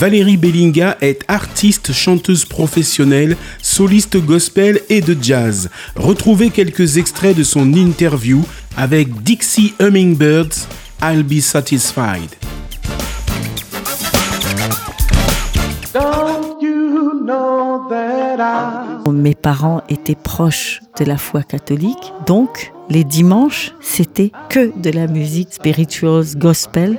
Valérie 0.00 0.38
Bellinga 0.38 0.96
est 1.02 1.26
artiste, 1.28 1.92
chanteuse 1.92 2.46
professionnelle, 2.46 3.36
soliste 3.60 4.16
gospel 4.16 4.80
et 4.88 5.02
de 5.02 5.14
jazz. 5.20 5.68
Retrouvez 5.94 6.48
quelques 6.48 6.96
extraits 6.96 7.36
de 7.36 7.42
son 7.42 7.74
interview 7.74 8.42
avec 8.78 9.22
Dixie 9.22 9.74
Hummingbirds, 9.78 10.66
I'll 11.02 11.22
Be 11.22 11.40
Satisfied. 11.40 12.30
Mes 19.12 19.34
parents 19.34 19.82
étaient 19.90 20.14
proches 20.14 20.80
de 20.98 21.04
la 21.04 21.18
foi 21.18 21.42
catholique, 21.42 22.14
donc 22.26 22.72
les 22.88 23.04
dimanches, 23.04 23.72
c'était 23.82 24.32
que 24.48 24.72
de 24.80 24.90
la 24.90 25.06
musique 25.08 25.52
spirituelle 25.52 26.24
gospel. 26.36 26.98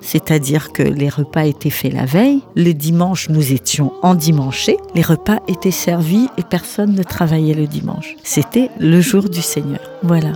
C'est-à-dire 0.00 0.72
que 0.72 0.82
les 0.82 1.08
repas 1.08 1.46
étaient 1.46 1.70
faits 1.70 1.92
la 1.92 2.04
veille, 2.04 2.40
le 2.54 2.72
dimanche 2.72 3.28
nous 3.28 3.52
étions 3.52 3.92
endimanchés, 4.02 4.76
les 4.94 5.02
repas 5.02 5.40
étaient 5.48 5.70
servis 5.70 6.28
et 6.38 6.42
personne 6.42 6.94
ne 6.94 7.02
travaillait 7.02 7.54
le 7.54 7.66
dimanche. 7.66 8.16
C'était 8.22 8.70
le 8.78 9.00
jour 9.00 9.28
du 9.28 9.42
Seigneur. 9.42 9.80
Voilà. 10.02 10.32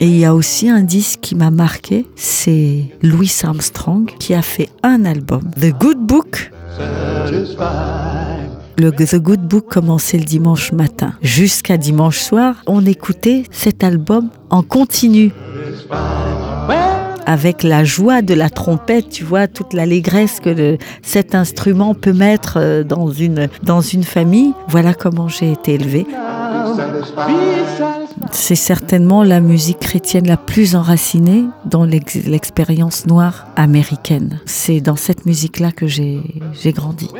Et 0.00 0.06
il 0.06 0.16
y 0.16 0.24
a 0.24 0.34
aussi 0.34 0.68
un 0.68 0.82
disque 0.82 1.20
qui 1.20 1.34
m'a 1.34 1.50
marqué, 1.50 2.06
c'est 2.16 2.84
Louis 3.02 3.32
Armstrong 3.42 4.10
qui 4.18 4.34
a 4.34 4.42
fait 4.42 4.68
un 4.82 5.04
album, 5.04 5.42
The 5.60 5.72
Good 5.78 5.98
Book. 5.98 6.50
Le 8.76 8.90
The 8.90 9.16
Good 9.16 9.42
Book 9.42 9.66
commençait 9.68 10.18
le 10.18 10.24
dimanche 10.24 10.72
matin. 10.72 11.12
Jusqu'à 11.22 11.76
dimanche 11.76 12.18
soir, 12.18 12.56
on 12.66 12.84
écoutait 12.84 13.44
cet 13.52 13.84
album 13.84 14.30
en 14.50 14.62
continu. 14.62 15.32
Avec 17.26 17.62
la 17.62 17.84
joie 17.84 18.20
de 18.20 18.34
la 18.34 18.50
trompette, 18.50 19.08
tu 19.08 19.24
vois, 19.24 19.46
toute 19.46 19.72
l'allégresse 19.72 20.40
que 20.40 20.76
cet 21.02 21.34
instrument 21.34 21.94
peut 21.94 22.12
mettre 22.12 22.58
euh, 22.58 22.84
dans 22.84 23.10
une, 23.10 23.48
dans 23.62 23.80
une 23.80 24.04
famille. 24.04 24.52
Voilà 24.68 24.92
comment 24.92 25.28
j'ai 25.28 25.52
été 25.52 25.74
élevée. 25.74 26.06
C'est 28.30 28.54
certainement 28.54 29.22
la 29.22 29.40
musique 29.40 29.80
chrétienne 29.80 30.26
la 30.26 30.36
plus 30.36 30.76
enracinée 30.76 31.44
dans 31.64 31.84
l'expérience 31.84 33.06
noire 33.06 33.46
américaine. 33.56 34.40
C'est 34.46 34.80
dans 34.80 34.96
cette 34.96 35.26
musique-là 35.26 35.72
que 35.72 35.86
j'ai 35.86 36.22
grandi. 36.72 37.10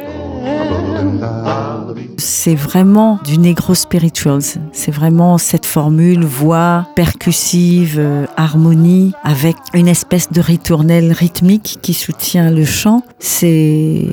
C'est 2.16 2.54
vraiment 2.54 3.18
du 3.24 3.38
negro 3.38 3.74
spirituals. 3.74 4.42
C'est 4.72 4.90
vraiment 4.90 5.38
cette 5.38 5.66
formule 5.66 6.24
voix 6.24 6.86
percussive, 6.94 7.96
euh, 7.98 8.26
harmonie, 8.36 9.12
avec 9.22 9.56
une 9.72 9.88
espèce 9.88 10.30
de 10.30 10.40
ritournelle 10.40 11.12
rythmique 11.12 11.78
qui 11.82 11.94
soutient 11.94 12.50
le 12.50 12.64
chant. 12.64 13.02
C'est 13.18 14.06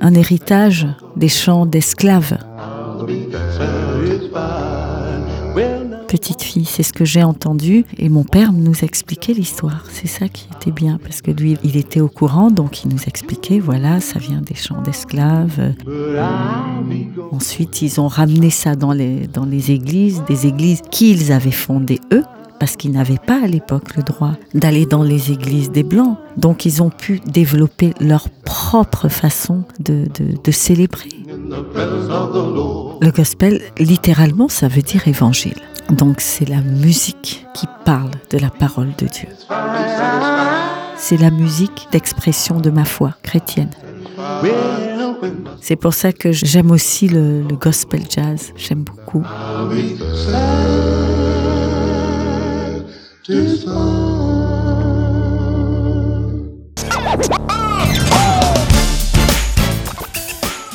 un 0.00 0.14
héritage 0.14 0.86
des 1.16 1.28
chants 1.28 1.66
d'esclaves 1.66 2.38
petite 6.12 6.42
fille, 6.42 6.66
c'est 6.66 6.82
ce 6.82 6.92
que 6.92 7.06
j'ai 7.06 7.24
entendu. 7.24 7.86
Et 7.98 8.10
mon 8.10 8.22
père 8.22 8.52
nous 8.52 8.84
expliquait 8.84 9.32
l'histoire. 9.32 9.86
C'est 9.90 10.06
ça 10.06 10.28
qui 10.28 10.46
était 10.54 10.70
bien, 10.70 10.98
parce 11.02 11.22
que 11.22 11.30
lui, 11.30 11.56
il 11.64 11.78
était 11.78 12.00
au 12.00 12.08
courant, 12.08 12.50
donc 12.50 12.84
il 12.84 12.90
nous 12.90 13.02
expliquait, 13.06 13.60
voilà, 13.60 13.98
ça 14.00 14.18
vient 14.18 14.42
des 14.42 14.54
champs 14.54 14.82
d'esclaves. 14.82 15.72
Ensuite, 17.30 17.80
ils 17.80 17.98
ont 17.98 18.08
ramené 18.08 18.50
ça 18.50 18.76
dans 18.76 18.92
les, 18.92 19.26
dans 19.26 19.46
les 19.46 19.70
églises, 19.70 20.22
des 20.28 20.46
églises 20.46 20.82
qu'ils 20.90 21.32
avaient 21.32 21.50
fondées 21.50 22.00
eux 22.12 22.24
parce 22.60 22.76
qu'ils 22.76 22.92
n'avaient 22.92 23.18
pas 23.18 23.42
à 23.42 23.48
l'époque 23.48 23.96
le 23.96 24.04
droit 24.04 24.34
d'aller 24.54 24.86
dans 24.86 25.02
les 25.02 25.32
églises 25.32 25.72
des 25.72 25.82
Blancs. 25.82 26.16
Donc 26.36 26.64
ils 26.64 26.80
ont 26.80 26.90
pu 26.90 27.20
développer 27.26 27.92
leur 28.00 28.30
propre 28.44 29.08
façon 29.08 29.64
de, 29.80 30.06
de, 30.14 30.36
de 30.44 30.50
célébrer. 30.52 31.08
Le 33.00 33.10
gospel, 33.10 33.60
littéralement, 33.78 34.48
ça 34.48 34.68
veut 34.68 34.82
dire 34.82 35.06
évangile. 35.08 35.56
Donc 35.90 36.20
c'est 36.20 36.48
la 36.48 36.60
musique 36.60 37.46
qui 37.54 37.66
parle 37.84 38.10
de 38.30 38.38
la 38.38 38.50
parole 38.50 38.92
de 38.98 39.06
Dieu. 39.06 39.28
C'est 40.96 41.16
la 41.16 41.30
musique 41.30 41.88
d'expression 41.90 42.60
de 42.60 42.70
ma 42.70 42.84
foi 42.84 43.14
chrétienne. 43.22 43.70
C'est 45.60 45.76
pour 45.76 45.94
ça 45.94 46.12
que 46.12 46.32
j'aime 46.32 46.70
aussi 46.70 47.08
le, 47.08 47.42
gospel 47.60 48.02
jazz, 48.08 48.52
j'aime 48.56 48.84
beaucoup. 48.84 49.22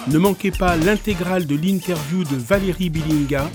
Ne 0.09 0.19
manquez 0.19 0.51
pas 0.51 0.77
l'intégrale 0.77 1.45
de 1.45 1.55
l'interview 1.55 2.23
de 2.23 2.35
Valérie 2.35 2.89
Bilinga 2.89 3.49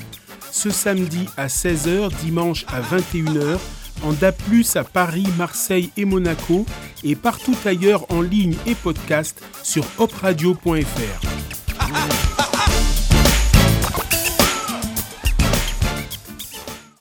ce 0.51 0.69
samedi 0.69 1.27
à 1.39 1.47
16h, 1.47 2.11
dimanche 2.23 2.67
à 2.69 2.83
21h, 2.83 3.59
en 4.05 4.13
DA+, 4.13 4.35
à 4.75 4.85
Paris, 4.85 5.27
Marseille 5.39 5.91
et 5.97 6.05
Monaco, 6.05 6.67
et 7.03 7.17
partout 7.17 7.57
ailleurs 7.65 8.05
en 8.13 8.21
ligne 8.21 8.55
et 8.67 8.75
podcast 8.75 9.43
sur 9.63 9.87
opradio.fr. 9.99 12.42